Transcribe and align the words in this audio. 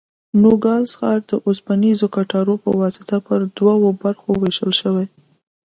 نوګالس 0.41 0.91
ښار 0.99 1.19
د 1.29 1.31
اوسپنیزو 1.47 2.07
کټارو 2.15 2.55
په 2.63 2.69
واسطه 2.81 3.15
پر 3.27 3.39
دوو 3.55 3.89
برخو 4.01 4.31
وېشل 4.41 4.71
شوی. 4.81 5.05